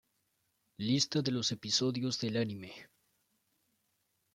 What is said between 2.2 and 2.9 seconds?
anime.